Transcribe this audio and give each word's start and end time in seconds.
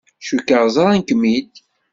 Cukkeɣ 0.27 0.63
ẓran-kem-d. 0.75 1.53